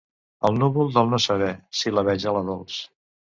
El 0.47 0.55
núvol 0.61 0.89
del 0.95 1.11
no 1.11 1.19
saber, 1.25 1.51
sil·labeja 1.83 2.35
la 2.39 2.43
Dols. 2.49 2.81